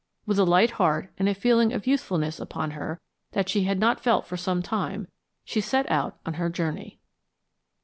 [0.25, 2.99] With a light heart and a feeling of youthfulness upon her
[3.33, 5.07] that she had not felt for some time,
[5.45, 6.97] she set out on her journey.